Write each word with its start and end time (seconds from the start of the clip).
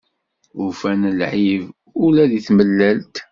Ufan 0.65 1.01
lɛib, 1.19 1.63
ula 2.05 2.23
di 2.31 2.39
tmellalt. 2.47 3.15